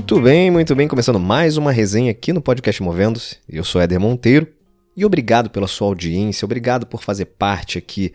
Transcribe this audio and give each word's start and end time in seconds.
Muito 0.00 0.18
bem, 0.18 0.50
muito 0.50 0.74
bem. 0.74 0.88
Começando 0.88 1.20
mais 1.20 1.58
uma 1.58 1.70
resenha 1.70 2.10
aqui 2.10 2.32
no 2.32 2.40
podcast 2.40 2.82
Movendo-se. 2.82 3.36
Eu 3.46 3.62
sou 3.62 3.82
Éder 3.82 4.00
Monteiro 4.00 4.46
e 4.96 5.04
obrigado 5.04 5.50
pela 5.50 5.68
sua 5.68 5.88
audiência, 5.88 6.46
obrigado 6.46 6.86
por 6.86 7.02
fazer 7.02 7.26
parte 7.26 7.76
aqui 7.76 8.10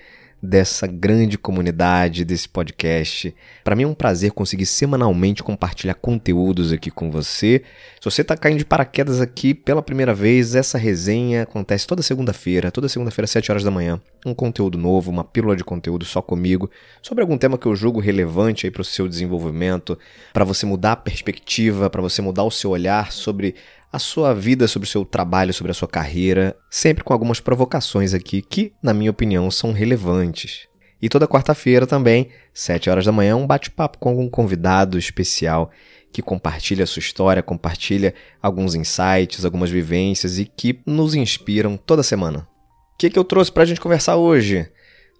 dessa 0.46 0.88
grande 0.88 1.38
comunidade, 1.38 2.23
desse 2.23 2.48
podcast. 2.48 3.36
Para 3.64 3.75
mim 3.75 3.84
é 3.84 3.88
um 3.88 3.93
prazer 3.93 4.32
conseguir 4.32 4.66
semanalmente 4.66 5.43
compartilhar 5.43 5.96
conteúdos 5.96 6.71
aqui 6.71 6.91
com 6.91 7.11
você. 7.11 7.64
Se 8.00 8.05
você 8.05 8.21
está 8.21 8.38
caindo 8.38 8.60
de 8.60 8.66
paraquedas 8.66 9.20
aqui 9.20 9.54
pela 9.54 9.82
primeira 9.82 10.14
vez, 10.14 10.55
essa 10.55 10.78
resenha 10.78 11.43
acontece 11.43 11.88
toda 11.88 12.02
segunda-feira, 12.02 12.71
toda 12.71 12.87
segunda-feira 12.87 13.25
às 13.25 13.32
7 13.32 13.51
horas 13.51 13.64
da 13.64 13.71
manhã. 13.71 14.00
Um 14.25 14.34
conteúdo 14.34 14.78
novo, 14.78 15.11
uma 15.11 15.23
pílula 15.23 15.56
de 15.56 15.64
conteúdo 15.64 16.06
só 16.06 16.21
comigo, 16.21 16.70
sobre 17.01 17.21
algum 17.21 17.37
tema 17.37 17.57
que 17.57 17.65
eu 17.65 17.75
julgo 17.75 18.00
relevante 18.00 18.65
aí 18.65 18.71
para 18.71 18.82
o 18.82 18.86
seu 18.86 19.07
desenvolvimento, 19.07 19.98
para 20.34 20.46
você 20.46 20.65
mudar 20.65 20.93
a 20.93 20.96
perspectiva, 20.96 21.89
para 21.89 22.01
você 22.01 22.21
mudar 22.21 22.43
o 22.43 22.51
seu 22.51 22.71
olhar 22.71 23.12
sobre 23.12 23.56
a 23.92 24.00
sua 24.00 24.34
vida, 24.34 24.68
sobre 24.68 24.88
o 24.88 24.92
seu 24.92 25.06
trabalho, 25.06 25.54
sobre 25.54 25.71
a 25.71 25.75
sua 25.75 25.88
carreira, 25.88 26.56
sempre 26.70 27.04
com 27.04 27.14
algumas 27.14 27.39
provocações 27.39 28.14
aqui 28.14 28.42
que, 28.42 28.74
na 28.82 28.93
minha 28.93 29.12
opinião, 29.12 29.50
são 29.50 29.71
relevantes. 29.71 30.68
E 31.02 31.10
toda 31.10 31.28
quarta-feira 31.28 31.86
também, 31.86 32.30
7 32.53 32.90
horas 32.90 33.06
da 33.06 33.12
manhã, 33.12 33.36
um 33.36 33.45
bate-papo 33.45 33.98
com 33.98 34.09
algum 34.09 34.30
convidado 34.30 34.98
especial 34.98 35.72
que 36.12 36.22
compartilha 36.22 36.84
a 36.84 36.88
sua 36.88 37.02
história, 37.02 37.44
compartilha 37.44 38.14
alguns 38.42 38.73
insights, 38.73 39.44
algumas 39.44 39.70
vivências 39.70 40.40
e 40.40 40.45
que 40.45 40.80
nos 40.86 41.14
inspiram 41.14 41.76
toda 41.78 42.02
semana. 42.02 42.48
O 42.94 42.98
que, 42.98 43.09
que 43.09 43.20
eu 43.20 43.23
trouxe 43.26 43.52
para 43.52 43.64
a 43.64 43.66
gente 43.66 43.81
conversar 43.81 44.16
hoje? 44.16 44.72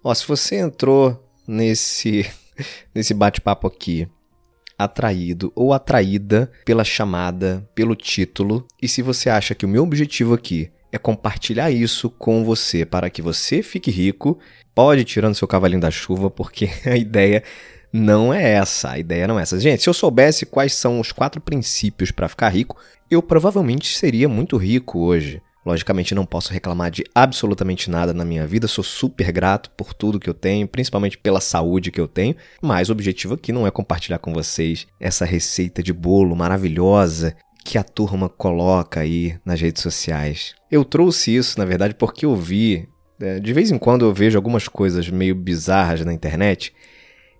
Ó, 0.02 0.12
se 0.14 0.26
você 0.26 0.56
entrou 0.56 1.22
nesse, 1.46 2.26
nesse 2.94 3.12
bate-papo 3.12 3.66
aqui 3.66 4.08
atraído 4.78 5.52
ou 5.54 5.72
atraída 5.72 6.50
pela 6.64 6.84
chamada, 6.84 7.68
pelo 7.74 7.94
título, 7.94 8.66
e 8.80 8.88
se 8.88 9.02
você 9.02 9.30
acha 9.30 9.54
que 9.54 9.64
o 9.64 9.68
meu 9.68 9.82
objetivo 9.82 10.34
aqui 10.34 10.70
é 10.92 10.98
compartilhar 10.98 11.70
isso 11.70 12.10
com 12.10 12.44
você 12.44 12.84
para 12.84 13.10
que 13.10 13.22
você 13.22 13.62
fique 13.62 13.90
rico, 13.90 14.38
pode 14.74 15.02
ir 15.02 15.04
tirando 15.04 15.34
seu 15.34 15.48
cavalinho 15.48 15.80
da 15.80 15.90
chuva, 15.90 16.30
porque 16.30 16.68
a 16.84 16.96
ideia 16.96 17.42
não 17.92 18.32
é 18.32 18.52
essa. 18.52 18.90
A 18.90 18.98
ideia 18.98 19.26
não 19.26 19.38
é 19.38 19.42
essa. 19.42 19.58
Gente, 19.58 19.82
se 19.82 19.88
eu 19.88 19.94
soubesse 19.94 20.46
quais 20.46 20.74
são 20.74 21.00
os 21.00 21.12
quatro 21.12 21.40
princípios 21.40 22.10
para 22.10 22.28
ficar 22.28 22.48
rico, 22.48 22.76
eu 23.10 23.22
provavelmente 23.22 23.96
seria 23.96 24.28
muito 24.28 24.56
rico 24.56 25.00
hoje. 25.00 25.40
Logicamente, 25.66 26.14
não 26.14 26.24
posso 26.24 26.52
reclamar 26.52 26.92
de 26.92 27.04
absolutamente 27.12 27.90
nada 27.90 28.14
na 28.14 28.24
minha 28.24 28.46
vida, 28.46 28.68
sou 28.68 28.84
super 28.84 29.32
grato 29.32 29.68
por 29.70 29.92
tudo 29.92 30.20
que 30.20 30.30
eu 30.30 30.34
tenho, 30.34 30.68
principalmente 30.68 31.18
pela 31.18 31.40
saúde 31.40 31.90
que 31.90 32.00
eu 32.00 32.06
tenho, 32.06 32.36
mas 32.62 32.88
o 32.88 32.92
objetivo 32.92 33.34
aqui 33.34 33.50
não 33.50 33.66
é 33.66 33.70
compartilhar 33.72 34.20
com 34.20 34.32
vocês 34.32 34.86
essa 35.00 35.24
receita 35.24 35.82
de 35.82 35.92
bolo 35.92 36.36
maravilhosa 36.36 37.36
que 37.64 37.76
a 37.76 37.82
turma 37.82 38.28
coloca 38.28 39.00
aí 39.00 39.36
nas 39.44 39.60
redes 39.60 39.82
sociais. 39.82 40.54
Eu 40.70 40.84
trouxe 40.84 41.34
isso, 41.34 41.58
na 41.58 41.64
verdade, 41.64 41.96
porque 41.96 42.24
eu 42.24 42.36
vi, 42.36 42.88
é, 43.20 43.40
de 43.40 43.52
vez 43.52 43.72
em 43.72 43.76
quando 43.76 44.04
eu 44.04 44.14
vejo 44.14 44.38
algumas 44.38 44.68
coisas 44.68 45.10
meio 45.10 45.34
bizarras 45.34 46.04
na 46.04 46.12
internet, 46.12 46.72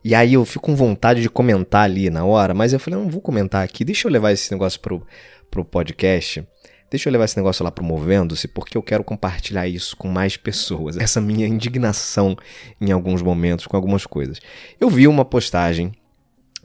e 0.03 0.17
aí 0.17 0.35
eu 0.35 0.45
fico 0.45 0.67
com 0.67 0.75
vontade 0.75 1.23
de 1.23 1.31
comentar 1.31 1.85
ali 1.85 2.11
na 2.11 2.25
hora, 2.25 2.53
mas 2.53 2.73
eu 2.73 2.81
falei, 2.81 2.99
não 2.99 3.09
vou 3.09 3.21
comentar 3.21 3.63
aqui, 3.63 3.85
deixa 3.85 4.09
eu 4.09 4.13
levar 4.13 4.33
esse 4.33 4.51
negócio 4.51 4.81
pro, 4.81 5.07
pro 5.49 5.65
podcast. 5.65 6.45
Deixa 6.89 7.09
eu 7.09 7.13
levar 7.13 7.25
esse 7.25 7.37
negócio 7.37 7.65
lá 7.65 7.71
promovendo-se, 7.71 8.47
porque 8.47 8.77
eu 8.77 8.83
quero 8.83 9.03
compartilhar 9.03 9.67
isso 9.67 9.97
com 9.97 10.09
mais 10.09 10.37
pessoas. 10.37 10.97
Essa 10.97 11.21
minha 11.21 11.47
indignação 11.47 12.37
em 12.81 12.93
alguns 12.93 13.23
momentos 13.23 13.67
com 13.67 13.77
algumas 13.77 14.07
coisas. 14.07 14.41
Eu 14.81 14.89
vi 14.89 15.09
uma 15.09 15.25
postagem 15.25 15.93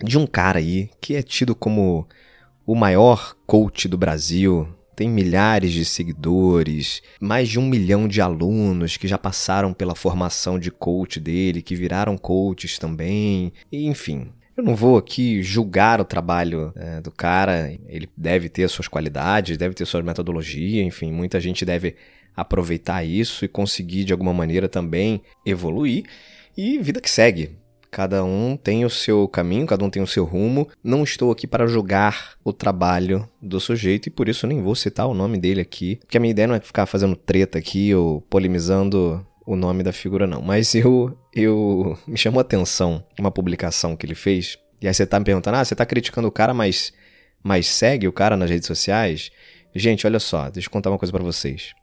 de 0.03 0.17
um 0.17 0.27
cara 0.27 0.59
aí 0.59 0.89
que 0.99 1.15
é 1.15 1.23
tido 1.23 1.55
como 1.55 2.07
o 2.65 2.75
maior 2.75 3.35
coach 3.47 3.87
do 3.87 3.97
Brasil. 3.97 4.67
Tem 4.95 5.09
milhares 5.09 5.71
de 5.71 5.83
seguidores, 5.83 7.01
mais 7.19 7.49
de 7.49 7.57
um 7.57 7.67
milhão 7.67 8.07
de 8.07 8.21
alunos 8.21 8.97
que 8.97 9.07
já 9.07 9.17
passaram 9.17 9.73
pela 9.73 9.95
formação 9.95 10.59
de 10.59 10.69
coach 10.69 11.19
dele, 11.19 11.63
que 11.63 11.75
viraram 11.75 12.15
coaches 12.15 12.77
também. 12.77 13.51
E, 13.71 13.87
enfim, 13.87 14.31
eu 14.61 14.65
não 14.65 14.75
vou 14.75 14.97
aqui 14.97 15.41
julgar 15.41 15.99
o 15.99 16.05
trabalho 16.05 16.71
é, 16.75 17.01
do 17.01 17.11
cara, 17.11 17.73
ele 17.87 18.07
deve 18.15 18.47
ter 18.47 18.69
suas 18.69 18.87
qualidades, 18.87 19.57
deve 19.57 19.73
ter 19.73 19.85
sua 19.85 20.03
metodologia, 20.03 20.83
enfim, 20.83 21.11
muita 21.11 21.39
gente 21.39 21.65
deve 21.65 21.95
aproveitar 22.35 23.03
isso 23.03 23.43
e 23.43 23.47
conseguir 23.47 24.03
de 24.03 24.13
alguma 24.13 24.33
maneira 24.33 24.69
também 24.69 25.21
evoluir. 25.45 26.05
E 26.55 26.77
vida 26.77 27.01
que 27.01 27.09
segue. 27.09 27.57
Cada 27.89 28.23
um 28.23 28.55
tem 28.55 28.85
o 28.85 28.89
seu 28.89 29.27
caminho, 29.27 29.65
cada 29.65 29.83
um 29.83 29.89
tem 29.89 30.01
o 30.01 30.07
seu 30.07 30.23
rumo. 30.23 30.69
Não 30.81 31.03
estou 31.03 31.29
aqui 31.29 31.45
para 31.45 31.67
julgar 31.67 32.35
o 32.41 32.53
trabalho 32.53 33.27
do 33.41 33.59
sujeito 33.59 34.07
e 34.07 34.09
por 34.09 34.29
isso 34.29 34.47
nem 34.47 34.61
vou 34.61 34.75
citar 34.75 35.07
o 35.07 35.13
nome 35.13 35.37
dele 35.37 35.59
aqui, 35.59 35.97
porque 35.97 36.17
a 36.17 36.19
minha 36.21 36.31
ideia 36.31 36.47
não 36.47 36.55
é 36.55 36.59
ficar 36.61 36.85
fazendo 36.85 37.17
treta 37.17 37.57
aqui 37.57 37.93
ou 37.93 38.21
polemizando 38.21 39.25
o 39.45 39.55
nome 39.55 39.83
da 39.83 39.91
figura, 39.91 40.27
não. 40.27 40.41
Mas 40.41 40.73
eu, 40.75 41.17
eu 41.33 41.97
me 42.07 42.17
chamou 42.17 42.39
a 42.39 42.41
atenção 42.41 43.03
uma 43.19 43.31
publicação 43.31 43.95
que 43.95 44.05
ele 44.05 44.15
fez. 44.15 44.57
E 44.81 44.87
aí 44.87 44.93
você 44.93 45.05
tá 45.05 45.19
me 45.19 45.25
perguntando, 45.25 45.57
ah, 45.57 45.65
você 45.65 45.75
tá 45.75 45.85
criticando 45.85 46.27
o 46.27 46.31
cara, 46.31 46.53
mas, 46.53 46.93
mas 47.43 47.67
segue 47.67 48.07
o 48.07 48.13
cara 48.13 48.35
nas 48.37 48.49
redes 48.49 48.67
sociais? 48.67 49.31
Gente, 49.73 50.05
olha 50.05 50.19
só, 50.19 50.49
deixa 50.49 50.67
eu 50.67 50.71
contar 50.71 50.89
uma 50.89 50.97
coisa 50.97 51.11
para 51.11 51.23
vocês. 51.23 51.73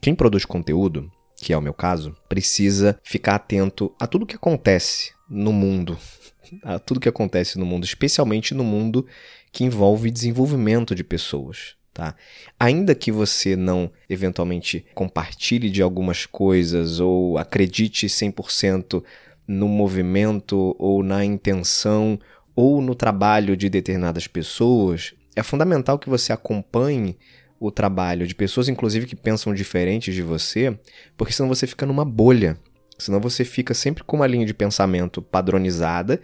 Quem 0.00 0.14
produz 0.14 0.44
conteúdo, 0.44 1.10
que 1.36 1.52
é 1.52 1.56
o 1.56 1.62
meu 1.62 1.74
caso, 1.74 2.16
precisa 2.28 2.98
ficar 3.02 3.36
atento 3.36 3.94
a 3.98 4.06
tudo 4.06 4.26
que 4.26 4.36
acontece 4.36 5.12
no 5.28 5.52
mundo. 5.52 5.98
A 6.62 6.78
tudo 6.78 7.00
que 7.00 7.08
acontece 7.08 7.58
no 7.58 7.64
mundo, 7.64 7.84
especialmente 7.84 8.54
no 8.54 8.62
mundo 8.62 9.06
que 9.50 9.64
envolve 9.64 10.10
desenvolvimento 10.10 10.94
de 10.94 11.02
pessoas 11.02 11.74
tá? 11.94 12.16
Ainda 12.58 12.94
que 12.94 13.12
você 13.12 13.54
não 13.54 13.90
eventualmente 14.10 14.84
compartilhe 14.94 15.70
de 15.70 15.80
algumas 15.80 16.26
coisas 16.26 16.98
ou 16.98 17.38
acredite 17.38 18.08
100% 18.08 19.02
no 19.46 19.68
movimento 19.68 20.74
ou 20.78 21.04
na 21.04 21.24
intenção 21.24 22.18
ou 22.56 22.82
no 22.82 22.94
trabalho 22.94 23.56
de 23.56 23.70
determinadas 23.70 24.26
pessoas, 24.26 25.14
é 25.36 25.42
fundamental 25.42 25.98
que 25.98 26.08
você 26.08 26.32
acompanhe 26.32 27.16
o 27.60 27.70
trabalho 27.70 28.26
de 28.26 28.34
pessoas, 28.34 28.68
inclusive 28.68 29.06
que 29.06 29.16
pensam 29.16 29.54
diferentes 29.54 30.14
de 30.14 30.22
você, 30.22 30.76
porque 31.16 31.32
senão 31.32 31.48
você 31.48 31.66
fica 31.66 31.86
numa 31.86 32.04
bolha. 32.04 32.58
Senão 32.98 33.20
você 33.20 33.44
fica 33.44 33.74
sempre 33.74 34.04
com 34.04 34.16
uma 34.16 34.26
linha 34.26 34.46
de 34.46 34.54
pensamento 34.54 35.22
padronizada, 35.22 36.20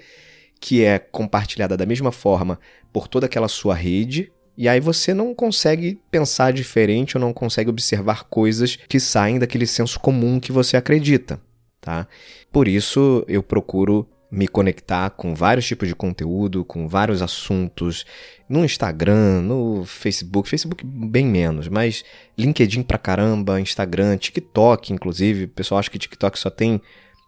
que 0.61 0.85
é 0.85 0.99
compartilhada 0.99 1.77
da 1.77 1.87
mesma 1.87 2.13
forma 2.13 2.61
por 2.93 3.09
toda 3.09 3.27
aquela 3.27 3.49
sua 3.49 3.75
rede, 3.75 4.31
e 4.61 4.69
aí 4.69 4.79
você 4.79 5.15
não 5.15 5.35
consegue 5.35 5.99
pensar 6.11 6.53
diferente 6.53 7.17
ou 7.17 7.21
não 7.21 7.33
consegue 7.33 7.71
observar 7.71 8.25
coisas 8.25 8.77
que 8.77 9.01
saem 9.01 9.39
daquele 9.39 9.67
senso 9.67 9.99
comum 9.99 10.39
que 10.39 10.53
você 10.53 10.77
acredita, 10.77 11.41
tá? 11.81 12.07
Por 12.53 12.69
isso 12.69 13.25
eu 13.27 13.43
procuro 13.43 14.07
me 14.31 14.47
conectar 14.47 15.09
com 15.09 15.35
vários 15.35 15.67
tipos 15.67 15.89
de 15.89 15.95
conteúdo, 15.95 16.63
com 16.63 16.87
vários 16.87 17.23
assuntos, 17.23 18.05
no 18.47 18.63
Instagram, 18.63 19.41
no 19.41 19.87
Facebook, 19.87 20.47
Facebook 20.47 20.85
bem 20.85 21.25
menos, 21.25 21.67
mas 21.67 22.05
LinkedIn 22.37 22.83
pra 22.83 22.99
caramba, 22.99 23.63
Instagram, 23.63 24.19
TikTok, 24.19 24.93
inclusive, 24.93 25.45
o 25.45 25.49
pessoal 25.49 25.79
acha 25.79 25.91
que 25.91 25.99
TikTok 25.99 26.39
só 26.39 26.51
tem 26.51 26.83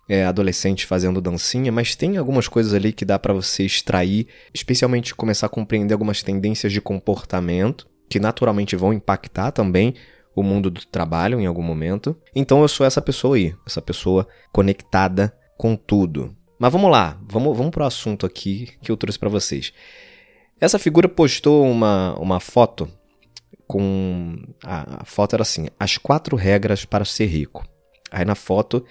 é, 0.08 0.24
adolescentes 0.24 0.84
fazendo 0.84 1.20
dancinha, 1.20 1.70
mas 1.70 1.94
tem 1.94 2.16
algumas 2.16 2.48
coisas 2.48 2.74
ali 2.74 2.92
que 2.92 3.04
dá 3.04 3.18
para 3.18 3.32
você 3.32 3.64
extrair, 3.64 4.26
especialmente 4.52 5.14
começar 5.14 5.46
a 5.46 5.50
compreender 5.50 5.94
algumas 5.94 6.22
tendências 6.22 6.72
de 6.72 6.80
comportamento 6.80 7.86
que 8.08 8.20
naturalmente 8.20 8.76
vão 8.76 8.92
impactar 8.92 9.52
também 9.52 9.94
o 10.34 10.42
mundo 10.42 10.70
do 10.70 10.84
trabalho 10.86 11.40
em 11.40 11.46
algum 11.46 11.62
momento. 11.62 12.16
Então 12.34 12.62
eu 12.62 12.68
sou 12.68 12.86
essa 12.86 13.00
pessoa 13.00 13.36
aí, 13.36 13.54
essa 13.66 13.80
pessoa 13.80 14.26
conectada 14.52 15.34
com 15.56 15.76
tudo. 15.76 16.36
Mas 16.58 16.72
vamos 16.72 16.90
lá, 16.90 17.18
vamos, 17.28 17.56
vamos 17.56 17.72
pro 17.72 17.84
assunto 17.84 18.26
aqui 18.26 18.68
que 18.82 18.90
eu 18.90 18.96
trouxe 18.96 19.18
para 19.18 19.28
vocês. 19.28 19.72
Essa 20.60 20.78
figura 20.78 21.08
postou 21.08 21.68
uma, 21.68 22.14
uma 22.18 22.38
foto 22.38 22.88
com. 23.66 24.36
A, 24.62 25.02
a 25.02 25.04
foto 25.04 25.34
era 25.34 25.42
assim: 25.42 25.68
as 25.78 25.98
quatro 25.98 26.36
regras 26.36 26.84
para 26.84 27.04
ser 27.04 27.26
rico. 27.26 27.66
Aí 28.10 28.24
na 28.24 28.34
foto 28.34 28.84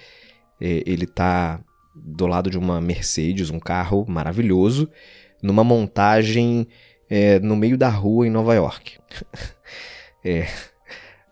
ele 0.61 1.05
tá 1.05 1.59
do 1.95 2.27
lado 2.27 2.49
de 2.49 2.57
uma 2.57 2.79
Mercedes, 2.79 3.49
um 3.49 3.59
carro 3.59 4.05
maravilhoso, 4.07 4.89
numa 5.41 5.63
montagem 5.63 6.67
é, 7.09 7.39
no 7.39 7.55
meio 7.55 7.77
da 7.77 7.89
rua 7.89 8.27
em 8.27 8.29
Nova 8.29 8.53
York. 8.53 8.97
é. 10.23 10.47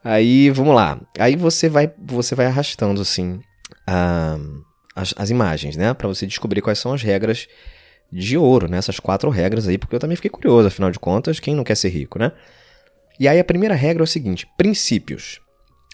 Aí, 0.03 0.49
vamos 0.49 0.75
lá. 0.75 0.99
Aí 1.17 1.35
você 1.35 1.69
vai, 1.69 1.91
você 1.97 2.35
vai 2.35 2.45
arrastando 2.45 3.01
assim 3.01 3.39
a, 3.85 4.37
as, 4.95 5.13
as 5.17 5.29
imagens, 5.29 5.75
né, 5.75 5.93
para 5.93 6.07
você 6.07 6.25
descobrir 6.25 6.61
quais 6.61 6.79
são 6.79 6.93
as 6.93 7.01
regras 7.01 7.47
de 8.11 8.37
ouro, 8.37 8.67
né? 8.67 8.77
Essas 8.77 8.99
quatro 8.99 9.29
regras 9.29 9.67
aí, 9.67 9.77
porque 9.77 9.95
eu 9.95 9.99
também 9.99 10.15
fiquei 10.15 10.31
curioso, 10.31 10.67
afinal 10.67 10.89
de 10.89 10.99
contas, 10.99 11.39
quem 11.39 11.55
não 11.55 11.63
quer 11.63 11.75
ser 11.75 11.89
rico, 11.89 12.17
né? 12.17 12.31
E 13.19 13.27
aí 13.27 13.39
a 13.39 13.43
primeira 13.43 13.75
regra 13.75 14.01
é 14.01 14.05
o 14.05 14.07
seguinte: 14.07 14.47
princípios. 14.57 15.39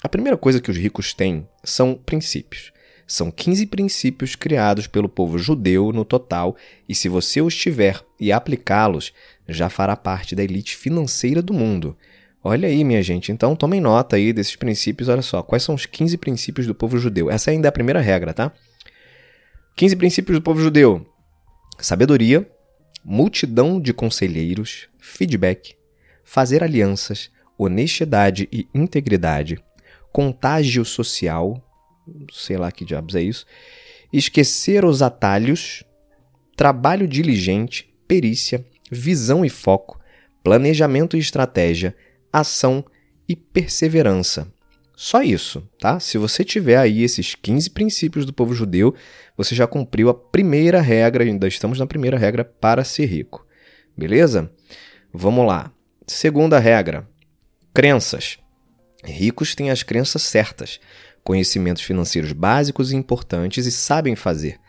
A 0.01 0.07
primeira 0.07 0.37
coisa 0.37 0.61
que 0.61 0.71
os 0.71 0.77
ricos 0.77 1.13
têm 1.13 1.47
são 1.63 1.95
princípios. 1.95 2.71
São 3.07 3.29
15 3.29 3.67
princípios 3.67 4.35
criados 4.35 4.87
pelo 4.87 5.07
povo 5.07 5.37
judeu 5.37 5.91
no 5.91 6.03
total, 6.03 6.55
e 6.89 6.95
se 6.95 7.07
você 7.07 7.41
os 7.41 7.55
tiver 7.55 8.01
e 8.19 8.31
aplicá-los, 8.31 9.13
já 9.47 9.69
fará 9.69 9.95
parte 9.95 10.35
da 10.35 10.43
elite 10.43 10.75
financeira 10.75 11.41
do 11.41 11.53
mundo. 11.53 11.95
Olha 12.43 12.67
aí, 12.67 12.83
minha 12.83 13.01
gente. 13.01 13.31
Então 13.31 13.55
tomem 13.55 13.81
nota 13.81 14.15
aí 14.15 14.31
desses 14.31 14.55
princípios. 14.55 15.09
Olha 15.09 15.23
só, 15.23 15.41
quais 15.41 15.63
são 15.63 15.73
os 15.73 15.85
15 15.85 16.17
princípios 16.17 16.67
do 16.67 16.75
povo 16.75 16.97
judeu? 16.97 17.29
Essa 17.29 17.49
ainda 17.49 17.67
é 17.67 17.69
a 17.69 17.71
primeira 17.71 17.99
regra, 17.99 18.33
tá? 18.33 18.51
15 19.75 19.95
princípios 19.95 20.37
do 20.37 20.43
povo 20.43 20.61
judeu: 20.61 21.03
sabedoria, 21.79 22.47
multidão 23.03 23.79
de 23.81 23.93
conselheiros, 23.93 24.87
feedback, 24.99 25.75
fazer 26.23 26.63
alianças, 26.63 27.31
honestidade 27.57 28.47
e 28.51 28.67
integridade, 28.73 29.57
contágio 30.11 30.85
social, 30.85 31.64
sei 32.31 32.57
lá 32.57 32.71
que 32.71 32.85
diabos 32.85 33.15
é 33.15 33.21
isso, 33.21 33.45
esquecer 34.11 34.85
os 34.85 35.01
atalhos, 35.01 35.83
trabalho 36.55 37.07
diligente, 37.07 37.93
perícia, 38.07 38.65
visão 38.91 39.43
e 39.43 39.49
foco, 39.49 39.99
planejamento 40.43 41.17
e 41.17 41.19
estratégia, 41.19 41.95
ação 42.31 42.85
e 43.27 43.35
perseverança. 43.35 44.51
Só 44.95 45.21
isso, 45.21 45.67
tá? 45.77 45.99
Se 45.99 46.17
você 46.17 46.43
tiver 46.43 46.77
aí 46.77 47.03
esses 47.03 47.35
15 47.35 47.69
princípios 47.71 48.25
do 48.25 48.31
povo 48.31 48.55
judeu, 48.55 48.95
você 49.35 49.53
já 49.53 49.67
cumpriu 49.67 50.07
a 50.07 50.13
primeira 50.13 50.79
regra, 50.79 51.23
ainda 51.25 51.47
estamos 51.47 51.79
na 51.79 51.85
primeira 51.85 52.17
regra 52.17 52.45
para 52.45 52.83
ser 52.85 53.05
rico. 53.05 53.45
Beleza? 53.97 54.49
Vamos 55.13 55.45
lá. 55.45 55.71
Segunda 56.07 56.59
regra: 56.59 57.07
crenças. 57.73 58.37
Ricos 59.03 59.53
têm 59.53 59.69
as 59.69 59.83
crenças 59.83 60.23
certas, 60.23 60.79
conhecimentos 61.25 61.81
financeiros 61.81 62.31
básicos 62.31 62.91
e 62.91 62.95
importantes 62.95 63.65
e 63.65 63.71
sabem 63.71 64.15
fazer. 64.15 64.59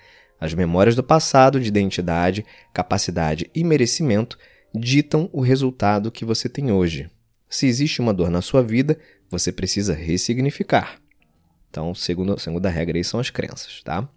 As 0.41 0.55
memórias 0.55 0.97
do 0.97 1.03
passado, 1.03 1.61
de 1.61 1.69
identidade, 1.69 2.45
capacidade 2.73 3.51
e 3.55 3.63
merecimento 3.63 4.39
ditam 4.75 5.29
o 5.33 5.43
resultado 5.43 6.11
que 6.11 6.25
você 6.25 6.49
tem 6.49 6.73
hoje. 6.73 7.11
Se 7.49 7.67
existe 7.67 8.01
uma 8.01 8.13
dor 8.13 8.31
na 8.31 8.41
sua 8.41 8.63
vida, 8.63 8.99
você 9.31 9.53
precisa 9.53 9.95
ressignificar. 9.95 10.99
Então, 11.71 11.95
segunda, 11.95 12.39
segunda 12.39 12.71
regra 12.71 12.97
aí 12.97 13.05
são 13.05 13.21
as 13.21 13.29
crenças, 13.29 13.83
tá? 13.85 14.09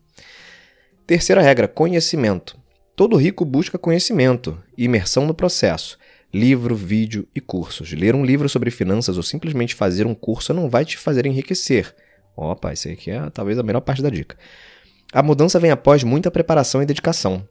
Terceira 1.05 1.41
regra, 1.41 1.67
conhecimento. 1.67 2.57
Todo 2.95 3.17
rico 3.17 3.43
busca 3.43 3.77
conhecimento 3.77 4.57
imersão 4.77 5.25
no 5.25 5.33
processo. 5.33 5.97
Livro, 6.33 6.75
vídeo 6.75 7.27
e 7.35 7.41
cursos. 7.41 7.91
Ler 7.91 8.15
um 8.15 8.23
livro 8.23 8.47
sobre 8.47 8.71
finanças 8.71 9.17
ou 9.17 9.23
simplesmente 9.23 9.75
fazer 9.75 10.05
um 10.05 10.15
curso 10.15 10.53
não 10.53 10.69
vai 10.69 10.85
te 10.85 10.97
fazer 10.97 11.25
enriquecer. 11.25 11.93
Opa, 12.41 12.71
isso 12.71 12.87
aqui 12.87 13.11
é 13.11 13.29
talvez 13.31 13.59
a 13.59 13.63
melhor 13.63 13.81
parte 13.81 14.01
da 14.01 14.09
dica. 14.09 14.37
A 15.11 15.21
mudança 15.21 15.59
vem 15.59 15.71
após 15.71 16.05
muita 16.05 16.31
preparação 16.31 16.81
e 16.81 16.85
dedicação. 16.85 17.45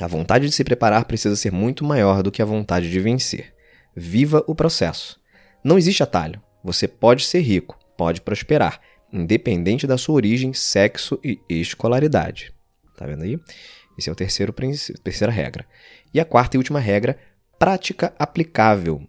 A 0.00 0.06
vontade 0.06 0.46
de 0.46 0.52
se 0.52 0.62
preparar 0.62 1.04
precisa 1.04 1.34
ser 1.34 1.50
muito 1.50 1.84
maior 1.84 2.22
do 2.22 2.30
que 2.30 2.40
a 2.40 2.44
vontade 2.44 2.88
de 2.88 3.00
vencer. 3.00 3.52
Viva 3.94 4.44
o 4.46 4.54
processo. 4.54 5.18
Não 5.64 5.76
existe 5.76 6.04
atalho. 6.04 6.40
Você 6.62 6.86
pode 6.86 7.24
ser 7.24 7.40
rico, 7.40 7.76
pode 7.96 8.20
prosperar, 8.20 8.80
independente 9.12 9.84
da 9.84 9.98
sua 9.98 10.14
origem, 10.14 10.52
sexo 10.52 11.18
e 11.24 11.40
escolaridade. 11.48 12.54
Tá 12.96 13.06
vendo 13.06 13.24
aí? 13.24 13.36
Esse 13.98 14.08
é 14.08 14.12
o 14.12 14.16
terceiro 14.16 14.54
terceira 15.02 15.32
regra. 15.32 15.66
E 16.14 16.20
a 16.20 16.24
quarta 16.24 16.56
e 16.56 16.58
última 16.58 16.78
regra, 16.78 17.18
prática 17.58 18.14
aplicável. 18.16 19.02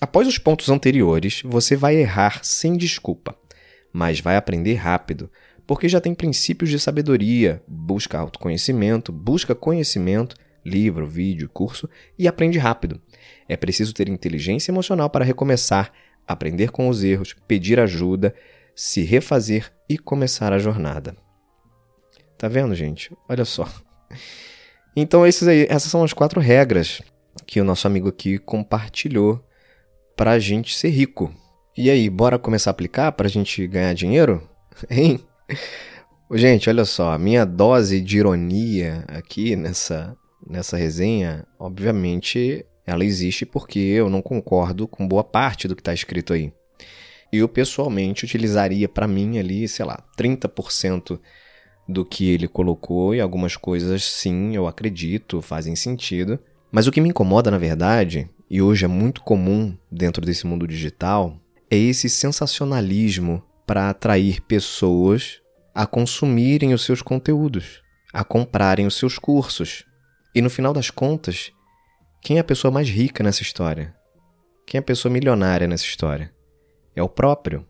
Após 0.00 0.26
os 0.26 0.38
pontos 0.38 0.70
anteriores, 0.70 1.42
você 1.44 1.76
vai 1.76 1.96
errar 1.96 2.40
sem 2.42 2.76
desculpa, 2.76 3.36
mas 3.92 4.20
vai 4.20 4.36
aprender 4.36 4.74
rápido, 4.74 5.30
porque 5.66 5.88
já 5.88 6.00
tem 6.00 6.14
princípios 6.14 6.70
de 6.70 6.78
sabedoria, 6.78 7.62
busca 7.66 8.18
autoconhecimento, 8.18 9.12
busca 9.12 9.54
conhecimento, 9.54 10.36
livro, 10.64 11.06
vídeo, 11.06 11.48
curso 11.48 11.88
e 12.18 12.26
aprende 12.26 12.58
rápido. 12.58 13.00
É 13.48 13.56
preciso 13.56 13.92
ter 13.92 14.08
inteligência 14.08 14.70
emocional 14.70 15.10
para 15.10 15.24
recomeçar, 15.24 15.92
aprender 16.26 16.70
com 16.70 16.88
os 16.88 17.02
erros, 17.02 17.34
pedir 17.46 17.78
ajuda, 17.78 18.34
se 18.74 19.02
refazer 19.02 19.72
e 19.88 19.98
começar 19.98 20.52
a 20.52 20.58
jornada. 20.58 21.16
Tá 22.38 22.48
vendo, 22.48 22.74
gente? 22.74 23.16
Olha 23.28 23.44
só. 23.44 23.68
Então, 24.96 25.22
aí, 25.22 25.30
essas 25.68 25.90
são 25.90 26.04
as 26.04 26.12
quatro 26.12 26.40
regras 26.40 27.00
que 27.46 27.60
o 27.60 27.64
nosso 27.64 27.86
amigo 27.86 28.08
aqui 28.08 28.38
compartilhou 28.38 29.42
para 30.16 30.32
a 30.32 30.38
gente 30.38 30.76
ser 30.76 30.90
rico. 30.90 31.32
E 31.74 31.88
aí, 31.88 32.10
bora 32.10 32.38
começar 32.38 32.68
a 32.68 32.72
aplicar 32.72 33.12
para 33.12 33.26
a 33.26 33.30
gente 33.30 33.66
ganhar 33.66 33.94
dinheiro? 33.94 34.46
Hein? 34.90 35.20
Gente, 36.30 36.68
olha 36.68 36.84
só, 36.84 37.12
a 37.12 37.18
minha 37.18 37.46
dose 37.46 37.98
de 37.98 38.18
ironia 38.18 39.06
aqui 39.08 39.56
nessa, 39.56 40.14
nessa 40.46 40.76
resenha, 40.76 41.46
obviamente, 41.58 42.66
ela 42.86 43.06
existe 43.06 43.46
porque 43.46 43.78
eu 43.78 44.10
não 44.10 44.20
concordo 44.20 44.86
com 44.86 45.08
boa 45.08 45.24
parte 45.24 45.66
do 45.66 45.74
que 45.74 45.80
está 45.80 45.94
escrito 45.94 46.34
aí. 46.34 46.52
Eu, 47.32 47.48
pessoalmente, 47.48 48.26
utilizaria 48.26 48.86
para 48.86 49.08
mim 49.08 49.38
ali, 49.38 49.66
sei 49.66 49.86
lá, 49.86 50.04
30% 50.18 51.18
do 51.88 52.04
que 52.04 52.30
ele 52.30 52.48
colocou 52.48 53.14
e 53.14 53.20
algumas 53.20 53.56
coisas, 53.56 54.04
sim, 54.04 54.54
eu 54.54 54.66
acredito, 54.66 55.40
fazem 55.40 55.74
sentido. 55.74 56.38
Mas 56.70 56.86
o 56.86 56.92
que 56.92 57.00
me 57.00 57.08
incomoda, 57.08 57.50
na 57.50 57.56
verdade, 57.56 58.28
e 58.50 58.60
hoje 58.60 58.84
é 58.84 58.88
muito 58.88 59.22
comum 59.22 59.74
dentro 59.90 60.24
desse 60.26 60.46
mundo 60.46 60.66
digital, 60.66 61.41
é 61.72 61.76
esse 61.76 62.06
sensacionalismo 62.10 63.42
para 63.66 63.88
atrair 63.88 64.42
pessoas 64.42 65.40
a 65.74 65.86
consumirem 65.86 66.74
os 66.74 66.84
seus 66.84 67.00
conteúdos, 67.00 67.80
a 68.12 68.22
comprarem 68.22 68.86
os 68.86 68.94
seus 68.94 69.18
cursos. 69.18 69.82
E 70.34 70.42
no 70.42 70.50
final 70.50 70.74
das 70.74 70.90
contas, 70.90 71.50
quem 72.20 72.36
é 72.36 72.40
a 72.40 72.44
pessoa 72.44 72.70
mais 72.70 72.90
rica 72.90 73.24
nessa 73.24 73.40
história? 73.40 73.94
Quem 74.66 74.76
é 74.76 74.80
a 74.80 74.84
pessoa 74.84 75.10
milionária 75.10 75.66
nessa 75.66 75.84
história? 75.84 76.30
É 76.94 77.02
o 77.02 77.08
próprio. 77.08 77.66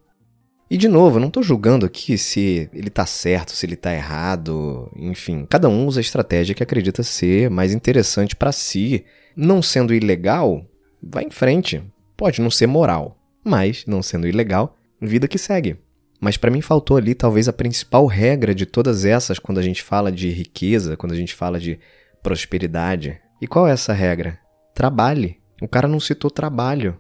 E 0.69 0.77
de 0.77 0.89
novo, 0.89 1.19
eu 1.19 1.21
não 1.21 1.29
estou 1.29 1.41
julgando 1.41 1.87
aqui 1.87 2.19
se 2.19 2.69
ele 2.73 2.89
está 2.89 3.07
certo, 3.07 3.53
se 3.53 3.65
ele 3.65 3.75
está 3.75 3.95
errado, 3.95 4.91
enfim. 4.97 5.47
Cada 5.49 5.69
um 5.69 5.87
usa 5.87 6.01
a 6.01 6.03
estratégia 6.03 6.57
que 6.57 6.63
acredita 6.65 7.05
ser 7.05 7.49
mais 7.49 7.73
interessante 7.73 8.35
para 8.35 8.51
si. 8.51 9.05
Não 9.37 9.63
sendo 9.63 9.95
ilegal, 9.95 10.67
vai 11.01 11.23
em 11.23 11.31
frente. 11.31 11.81
Pode 12.17 12.41
não 12.43 12.51
ser 12.51 12.67
moral, 12.67 13.22
mas 13.45 13.85
não 13.87 14.03
sendo 14.03 14.29
ilegal, 14.29 14.77
vida 15.01 15.29
que 15.29 15.39
segue. 15.39 15.77
Mas 16.21 16.37
para 16.37 16.51
mim 16.51 16.61
faltou 16.61 16.97
ali 16.97 17.15
talvez 17.15 17.49
a 17.49 17.53
principal 17.53 18.07
regra 18.07 18.55
de 18.55 18.65
todas 18.65 19.05
essas 19.05 19.39
quando 19.39 19.59
a 19.59 19.63
gente 19.63 19.83
fala 19.83 20.13
de 20.13 20.31
riqueza, 20.31 20.97
quando 20.97 21.13
a 21.13 21.17
gente 21.17 21.35
fala 21.35 21.59
de 21.59 21.81
prosperidade. 22.23 23.21
E 23.41 23.47
qual 23.47 23.67
é 23.67 23.73
essa 23.73 23.93
regra? 23.93 24.39
Trabalhe. 24.73 25.39
O 25.61 25.67
cara 25.67 25.89
não 25.89 25.99
citou 25.99 26.31
trabalho. 26.31 26.97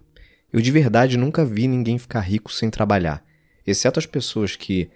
Eu 0.52 0.60
de 0.60 0.70
verdade 0.70 1.16
nunca 1.16 1.44
vi 1.44 1.68
ninguém 1.68 1.98
ficar 1.98 2.20
rico 2.20 2.52
sem 2.52 2.68
trabalhar, 2.68 3.24
exceto 3.66 3.98
as 3.98 4.04
pessoas 4.06 4.54
que 4.54 4.90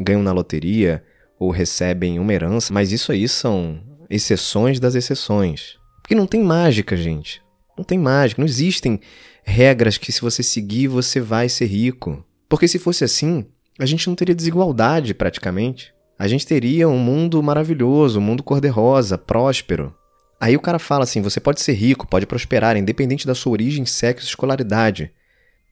ganham 0.00 0.22
na 0.22 0.32
loteria 0.32 1.02
ou 1.38 1.50
recebem 1.50 2.20
uma 2.20 2.32
herança, 2.32 2.72
mas 2.72 2.92
isso 2.92 3.10
aí 3.10 3.26
são 3.26 3.82
exceções 4.08 4.78
das 4.78 4.94
exceções. 4.94 5.76
Porque 6.00 6.14
não 6.14 6.26
tem 6.26 6.42
mágica, 6.42 6.96
gente. 6.96 7.42
Não 7.76 7.84
tem 7.84 7.98
mágica, 7.98 8.40
não 8.40 8.46
existem 8.46 9.00
regras 9.42 9.98
que 9.98 10.12
se 10.12 10.20
você 10.20 10.42
seguir 10.42 10.88
você 10.88 11.20
vai 11.20 11.48
ser 11.48 11.66
rico. 11.66 12.24
Porque 12.48 12.68
se 12.68 12.78
fosse 12.78 13.04
assim, 13.04 13.46
a 13.78 13.86
gente 13.86 14.08
não 14.08 14.14
teria 14.14 14.34
desigualdade 14.34 15.14
praticamente. 15.14 15.92
A 16.18 16.28
gente 16.28 16.46
teria 16.46 16.88
um 16.88 16.98
mundo 16.98 17.42
maravilhoso, 17.42 18.18
um 18.18 18.22
mundo 18.22 18.42
cor-de-rosa, 18.42 19.18
próspero. 19.18 19.94
Aí 20.40 20.56
o 20.56 20.60
cara 20.60 20.78
fala 20.78 21.04
assim: 21.04 21.20
você 21.20 21.40
pode 21.40 21.60
ser 21.60 21.72
rico, 21.72 22.06
pode 22.06 22.26
prosperar, 22.26 22.76
independente 22.76 23.26
da 23.26 23.34
sua 23.34 23.52
origem, 23.52 23.84
sexo, 23.86 24.26
escolaridade. 24.26 25.10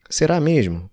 Será 0.09 0.39
mesmo? 0.39 0.89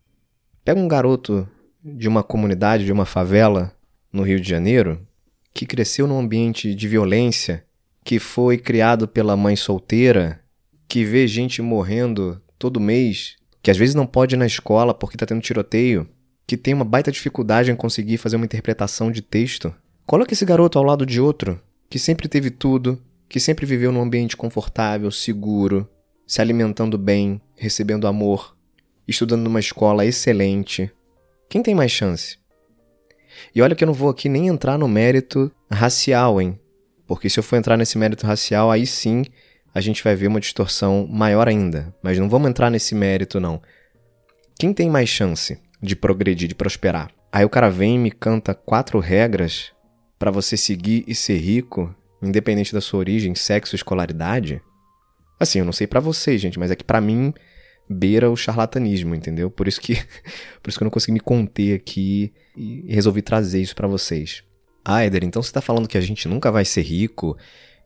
Pega 0.65 0.81
um 0.81 0.89
garoto 0.89 1.49
de 1.83 2.07
uma 2.07 2.23
comunidade, 2.23 2.85
de 2.85 2.93
uma 2.93 3.05
favela 3.05 3.73
no 4.13 4.23
Rio 4.23 4.41
de 4.41 4.49
Janeiro, 4.49 5.07
que 5.55 5.67
cresceu 5.67 6.07
num 6.07 6.19
ambiente 6.19 6.75
de 6.75 6.89
violência, 6.89 7.65
que 8.05 8.19
foi 8.19 8.59
criado 8.59 9.09
pela 9.09 9.37
mãe 9.37 9.57
solteira, 9.57 10.41
que 10.87 11.05
vê 11.05 11.27
gente 11.27 11.61
morrendo 11.61 12.41
todo 12.59 12.81
mês, 12.81 13.37
que 13.63 13.71
às 13.71 13.77
vezes 13.77 13.95
não 13.95 14.07
pode 14.07 14.35
ir 14.35 14.39
na 14.39 14.47
escola 14.47 14.93
porque 14.95 15.17
está 15.17 15.27
tendo 15.27 15.41
tiroteio, 15.41 16.09
que 16.47 16.57
tem 16.57 16.75
uma 16.75 16.85
baita 16.85 17.13
dificuldade 17.13 17.71
em 17.71 17.77
conseguir 17.77 18.17
fazer 18.17 18.37
uma 18.37 18.45
interpretação 18.45 19.11
de 19.11 19.23
texto. 19.23 19.75
Coloque 20.07 20.33
esse 20.33 20.45
garoto 20.45 20.79
ao 20.79 20.85
lado 20.85 21.05
de 21.05 21.21
outro, 21.21 21.61
que 21.91 21.99
sempre 21.99 22.29
teve 22.29 22.51
tudo, 22.51 23.01
que 23.29 23.39
sempre 23.39 23.67
viveu 23.67 23.93
num 23.93 24.01
ambiente 24.01 24.37
confortável, 24.37 25.11
seguro, 25.11 25.89
se 26.27 26.41
alimentando 26.41 26.97
bem, 26.97 27.41
recebendo 27.57 28.07
amor, 28.07 28.57
estudando 29.07 29.43
numa 29.43 29.61
escola 29.61 30.07
excelente. 30.07 30.91
Quem 31.49 31.63
tem 31.63 31.75
mais 31.75 31.91
chance? 31.91 32.39
E 33.55 33.63
olha 33.63 33.75
que 33.75 33.85
eu 33.85 33.87
não 33.87 33.95
vou 33.95 34.09
aqui 34.09 34.29
nem 34.29 34.49
entrar 34.49 34.79
no 34.79 34.89
mérito 34.89 35.53
racial, 35.71 36.41
hein? 36.41 36.59
Porque 37.07 37.31
se 37.31 37.39
eu 37.39 37.43
for 37.43 37.57
entrar 37.57 37.77
nesse 37.77 37.97
mérito 37.97 38.27
racial, 38.27 38.71
aí 38.71 38.87
sim 38.87 39.25
a 39.75 39.81
gente 39.81 40.03
vai 40.03 40.15
ver 40.15 40.27
uma 40.27 40.41
distorção 40.41 41.07
maior 41.07 41.49
ainda. 41.49 41.95
Mas 42.03 42.19
não 42.19 42.29
vamos 42.29 42.49
entrar 42.49 42.71
nesse 42.71 42.95
mérito, 42.95 43.41
não. 43.41 43.61
Quem 44.59 44.73
tem 44.73 44.91
mais 44.91 45.09
chance 45.09 45.61
de 45.81 45.95
progredir, 45.95 46.49
de 46.49 46.55
prosperar? 46.55 47.11
Aí 47.31 47.45
o 47.45 47.51
cara 47.51 47.71
vem 47.71 47.97
e 47.97 47.99
me 47.99 48.11
canta 48.11 48.55
quatro 48.55 48.99
regras 48.99 49.73
para 50.19 50.31
você 50.31 50.57
seguir 50.57 51.05
e 51.07 51.15
ser 51.15 51.37
rico, 51.37 51.95
independente 52.23 52.73
da 52.73 52.81
sua 52.81 52.99
origem, 52.99 53.35
sexo, 53.35 53.77
escolaridade. 53.77 54.61
Assim, 55.39 55.61
eu 55.61 55.65
não 55.65 55.73
sei 55.73 55.87
para 55.87 56.01
vocês, 56.01 56.41
gente, 56.41 56.59
mas 56.59 56.71
é 56.71 56.77
que 56.77 56.85
para 56.85 57.01
mim 57.01 57.33
beira 57.89 58.31
o 58.31 58.37
charlatanismo, 58.37 59.15
entendeu? 59.15 59.51
Por 59.51 59.69
isso 59.69 59.81
que 59.81 59.95
por 60.63 60.69
isso 60.69 60.79
que 60.79 60.83
eu 60.83 60.87
não 60.87 60.91
consegui 60.91 61.13
me 61.13 61.21
conter 61.21 61.75
aqui 61.75 62.33
e 62.57 62.93
resolvi 62.93 63.23
trazer 63.23 63.61
isso 63.63 63.77
para 63.77 63.87
vocês. 63.87 64.43
Ah, 64.85 65.05
Eder, 65.05 65.25
então 65.25 65.43
você 65.43 65.53
tá 65.53 65.61
falando 65.61 65.89
que 65.89 65.99
a 65.99 66.01
gente 66.01 66.27
nunca 66.27 66.51
vai 66.51 66.65
ser 66.65 66.83
rico, 66.83 67.37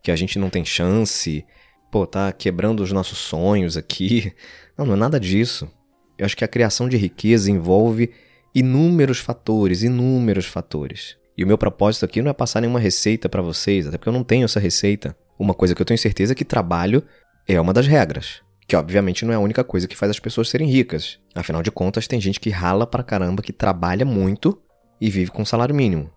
que 0.03 0.11
a 0.11 0.17
gente 0.17 0.39
não 0.39 0.49
tem 0.49 0.65
chance, 0.65 1.45
pô, 1.93 2.07
tá 2.07 2.33
quebrando 2.33 2.83
os 2.83 2.91
nossos 2.91 3.19
sonhos 3.19 3.77
aqui. 3.77 4.33
Não, 4.77 4.87
não 4.87 4.95
é 4.95 4.97
nada 4.97 5.21
disso. 5.21 5.71
Eu 6.17 6.25
acho 6.25 6.35
que 6.35 6.45
a 6.45 6.49
criação 6.49 6.89
de 6.89 6.97
riqueza 6.97 7.51
envolve 7.51 8.11
inúmeros 8.55 9.19
fatores, 9.19 9.83
inúmeros 9.83 10.47
fatores. 10.47 11.19
E 11.37 11.45
o 11.45 11.47
meu 11.47 11.59
propósito 11.59 12.07
aqui 12.07 12.23
não 12.23 12.31
é 12.31 12.35
passar 12.35 12.63
nenhuma 12.63 12.81
receita 12.81 13.29
para 13.29 13.43
vocês, 13.43 13.87
até 13.87 13.99
porque 13.99 14.09
eu 14.09 14.15
não 14.15 14.25
tenho 14.25 14.47
essa 14.47 14.59
receita. 14.59 15.15
Uma 15.39 15.53
coisa 15.53 15.75
que 15.75 15.83
eu 15.83 15.85
tenho 15.85 15.99
certeza 15.99 16.33
é 16.33 16.35
que 16.35 16.45
trabalho 16.45 17.03
é 17.47 17.61
uma 17.61 17.75
das 17.75 17.87
regras. 17.87 18.41
Que 18.67 18.75
obviamente 18.75 19.27
não 19.27 19.33
é 19.33 19.37
a 19.37 19.41
única 19.41 19.63
coisa 19.63 19.87
que 19.87 19.97
faz 19.97 20.09
as 20.09 20.19
pessoas 20.19 20.49
serem 20.49 20.69
ricas. 20.69 21.19
Afinal 21.35 21.63
de 21.63 21.71
contas, 21.71 22.07
tem 22.07 22.19
gente 22.19 22.41
que 22.41 22.49
rala 22.49 22.87
pra 22.87 23.03
caramba, 23.03 23.43
que 23.43 23.53
trabalha 23.53 24.07
muito 24.07 24.59
e 24.99 25.11
vive 25.11 25.31
com 25.31 25.45
salário 25.45 25.75
mínimo. 25.75 26.11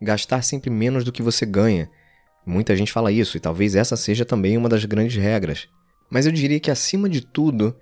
Gastar 0.00 0.42
sempre 0.42 0.70
menos 0.70 1.04
do 1.04 1.12
que 1.12 1.22
você 1.22 1.46
ganha. 1.46 1.88
Muita 2.44 2.74
gente 2.76 2.92
fala 2.92 3.12
isso, 3.12 3.36
e 3.36 3.40
talvez 3.40 3.74
essa 3.74 3.96
seja 3.96 4.24
também 4.24 4.56
uma 4.56 4.68
das 4.68 4.84
grandes 4.84 5.16
regras. 5.16 5.68
Mas 6.10 6.26
eu 6.26 6.32
diria 6.32 6.60
que 6.60 6.70
acima 6.70 7.08
de 7.08 7.20
tudo 7.20 7.76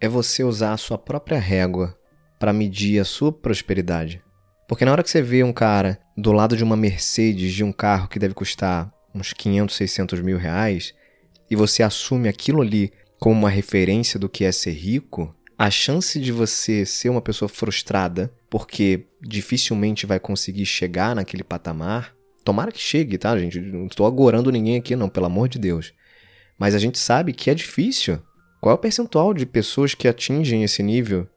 é 0.00 0.08
você 0.08 0.42
usar 0.42 0.72
a 0.72 0.76
sua 0.76 0.96
própria 0.96 1.38
régua 1.38 1.96
para 2.38 2.52
medir 2.52 3.00
a 3.00 3.04
sua 3.04 3.32
prosperidade. 3.32 4.22
Porque 4.68 4.84
na 4.84 4.92
hora 4.92 5.02
que 5.02 5.10
você 5.10 5.22
vê 5.22 5.42
um 5.42 5.52
cara 5.52 5.98
do 6.16 6.32
lado 6.32 6.56
de 6.56 6.64
uma 6.64 6.76
Mercedes, 6.76 7.52
de 7.52 7.64
um 7.64 7.72
carro 7.72 8.08
que 8.08 8.18
deve 8.18 8.34
custar 8.34 8.92
uns 9.14 9.32
500, 9.32 9.74
600 9.74 10.20
mil 10.20 10.38
reais, 10.38 10.94
e 11.50 11.56
você 11.56 11.82
assume 11.82 12.28
aquilo 12.28 12.60
ali 12.60 12.92
como 13.18 13.34
uma 13.34 13.50
referência 13.50 14.18
do 14.18 14.28
que 14.28 14.44
é 14.44 14.52
ser 14.52 14.72
rico, 14.72 15.34
a 15.56 15.70
chance 15.70 16.20
de 16.20 16.30
você 16.30 16.86
ser 16.86 17.08
uma 17.08 17.20
pessoa 17.20 17.48
frustrada 17.48 18.32
porque 18.48 19.06
dificilmente 19.20 20.06
vai 20.06 20.20
conseguir 20.20 20.64
chegar 20.64 21.16
naquele 21.16 21.42
patamar, 21.42 22.14
tomara 22.44 22.72
que 22.72 22.80
chegue, 22.80 23.18
tá, 23.18 23.38
gente? 23.38 23.60
Não 23.60 23.86
estou 23.86 24.06
agorando 24.06 24.50
ninguém 24.50 24.76
aqui, 24.76 24.96
não, 24.96 25.08
pelo 25.08 25.26
amor 25.26 25.48
de 25.48 25.58
Deus. 25.58 25.92
Mas 26.58 26.74
a 26.74 26.78
gente 26.78 26.98
sabe 26.98 27.32
que 27.32 27.50
é 27.50 27.54
difícil. 27.54 28.18
Qual 28.60 28.72
é 28.72 28.74
o 28.74 28.80
percentual 28.80 29.32
de 29.32 29.46
pessoas 29.46 29.94
que 29.94 30.08
atingem 30.08 30.64
esse 30.64 30.82
nível 30.82 31.28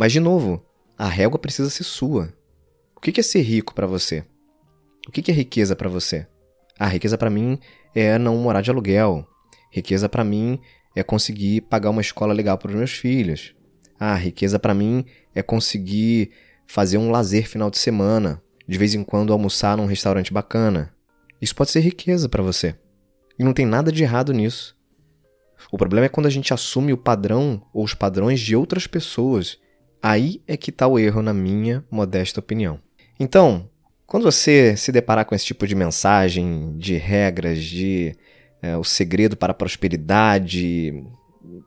mas, 0.00 0.12
de 0.12 0.18
novo, 0.20 0.64
a 0.96 1.06
régua 1.06 1.38
precisa 1.38 1.68
ser 1.68 1.84
sua. 1.84 2.32
O 2.96 3.00
que 3.00 3.20
é 3.20 3.22
ser 3.22 3.42
rico 3.42 3.74
para 3.74 3.86
você? 3.86 4.24
O 5.06 5.12
que 5.12 5.30
é 5.30 5.34
riqueza 5.34 5.76
para 5.76 5.90
você? 5.90 6.26
A 6.78 6.86
riqueza 6.86 7.18
para 7.18 7.28
mim 7.28 7.58
é 7.94 8.16
não 8.18 8.38
morar 8.38 8.62
de 8.62 8.70
aluguel. 8.70 9.26
Riqueza 9.70 10.08
para 10.08 10.24
mim 10.24 10.58
é 10.96 11.02
conseguir 11.02 11.60
pagar 11.62 11.90
uma 11.90 12.00
escola 12.00 12.32
legal 12.32 12.56
para 12.56 12.70
os 12.70 12.74
meus 12.74 12.92
filhos. 12.92 13.54
Ah, 13.98 14.14
riqueza 14.14 14.58
para 14.58 14.72
mim 14.72 15.04
é 15.34 15.42
conseguir 15.42 16.30
fazer 16.66 16.96
um 16.96 17.10
lazer 17.10 17.46
final 17.46 17.70
de 17.70 17.76
semana, 17.76 18.42
de 18.70 18.78
vez 18.78 18.94
em 18.94 19.02
quando 19.02 19.32
almoçar 19.32 19.76
num 19.76 19.86
restaurante 19.86 20.32
bacana. 20.32 20.94
Isso 21.42 21.54
pode 21.54 21.70
ser 21.70 21.80
riqueza 21.80 22.28
para 22.28 22.42
você. 22.42 22.74
E 23.38 23.44
não 23.44 23.52
tem 23.52 23.66
nada 23.66 23.90
de 23.90 24.02
errado 24.02 24.32
nisso. 24.32 24.76
O 25.72 25.76
problema 25.76 26.06
é 26.06 26.08
quando 26.08 26.26
a 26.26 26.30
gente 26.30 26.54
assume 26.54 26.92
o 26.92 26.98
padrão 26.98 27.62
ou 27.72 27.84
os 27.84 27.94
padrões 27.94 28.40
de 28.40 28.54
outras 28.54 28.86
pessoas 28.86 29.58
Aí 30.02 30.42
é 30.46 30.56
que 30.56 30.70
está 30.70 30.86
o 30.86 30.98
erro, 30.98 31.20
na 31.20 31.34
minha 31.34 31.84
modesta 31.90 32.40
opinião. 32.40 32.80
Então, 33.18 33.68
quando 34.06 34.24
você 34.24 34.74
se 34.76 34.90
deparar 34.90 35.26
com 35.26 35.34
esse 35.34 35.44
tipo 35.44 35.66
de 35.66 35.74
mensagem, 35.74 36.74
de 36.78 36.96
regras, 36.96 37.62
de 37.62 38.16
é, 38.62 38.76
o 38.76 38.84
segredo 38.84 39.36
para 39.36 39.50
a 39.50 39.54
prosperidade, 39.54 41.04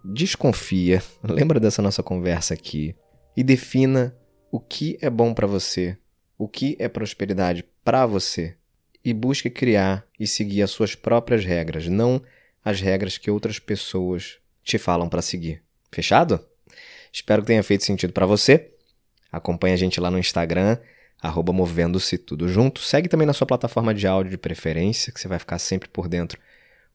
desconfia, 0.03 1.01
lembra 1.23 1.59
dessa 1.59 1.81
nossa 1.81 2.01
conversa 2.01 2.55
aqui 2.55 2.95
e 3.37 3.43
defina 3.43 4.15
o 4.51 4.59
que 4.59 4.97
é 4.99 5.09
bom 5.09 5.33
para 5.33 5.47
você, 5.47 5.97
o 6.43 6.47
que 6.47 6.75
é 6.77 6.89
prosperidade 6.89 7.63
para 7.85 8.05
você 8.05 8.57
e 9.03 9.13
busque 9.13 9.49
criar 9.49 10.05
e 10.19 10.27
seguir 10.27 10.61
as 10.61 10.71
suas 10.71 10.93
próprias 10.93 11.45
regras, 11.45 11.87
não 11.87 12.21
as 12.63 12.81
regras 12.81 13.17
que 13.17 13.31
outras 13.31 13.59
pessoas 13.59 14.39
te 14.61 14.77
falam 14.77 15.07
para 15.07 15.21
seguir. 15.21 15.63
Fechado? 15.89 16.45
Espero 17.13 17.41
que 17.41 17.47
tenha 17.47 17.63
feito 17.63 17.85
sentido 17.85 18.11
para 18.11 18.25
você. 18.25 18.71
Acompanhe 19.31 19.73
a 19.73 19.77
gente 19.77 20.01
lá 20.01 20.11
no 20.11 20.19
Instagram, 20.19 20.77
movendo-se 21.53 22.17
tudo 22.17 22.49
junto. 22.49 22.81
Segue 22.81 23.07
também 23.07 23.25
na 23.25 23.33
sua 23.33 23.47
plataforma 23.47 23.93
de 23.93 24.05
áudio 24.05 24.31
de 24.31 24.37
preferência, 24.37 25.13
que 25.13 25.21
você 25.21 25.29
vai 25.29 25.39
ficar 25.39 25.59
sempre 25.59 25.87
por 25.87 26.09
dentro 26.09 26.37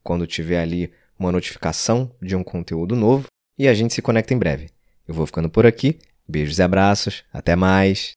quando 0.04 0.26
tiver 0.26 0.60
ali 0.60 0.92
uma 1.18 1.32
notificação 1.32 2.14
de 2.20 2.36
um 2.36 2.44
conteúdo 2.44 2.94
novo. 2.94 3.26
E 3.58 3.66
a 3.66 3.72
gente 3.72 3.94
se 3.94 4.02
conecta 4.02 4.34
em 4.34 4.38
breve. 4.38 4.68
Eu 5.06 5.14
vou 5.14 5.24
ficando 5.24 5.48
por 5.48 5.64
aqui. 5.64 5.98
Beijos 6.28 6.58
e 6.58 6.62
abraços. 6.62 7.24
Até 7.32 7.56
mais. 7.56 8.12